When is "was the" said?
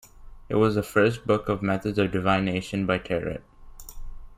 0.55-0.81